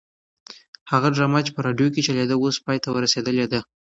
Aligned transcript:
هغه 0.91 1.07
ډرامه 1.15 1.39
چې 1.45 1.51
په 1.55 1.61
راډیو 1.67 1.87
کې 1.93 2.05
چلېده 2.07 2.35
اوس 2.39 2.55
پای 2.65 2.77
ته 2.83 2.87
رسېدلې 3.05 3.45
ده. 3.51 3.59